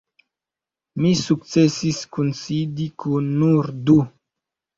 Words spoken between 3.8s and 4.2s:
du.